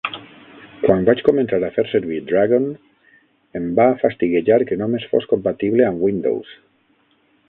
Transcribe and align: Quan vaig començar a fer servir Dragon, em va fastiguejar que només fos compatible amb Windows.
Quan 0.83 1.03
vaig 1.09 1.19
començar 1.27 1.59
a 1.65 1.69
fer 1.75 1.83
servir 1.91 2.15
Dragon, 2.31 2.65
em 3.59 3.67
va 3.81 3.87
fastiguejar 4.05 4.59
que 4.71 4.79
només 4.83 5.09
fos 5.13 5.29
compatible 5.35 5.87
amb 5.91 6.03
Windows. 6.09 6.55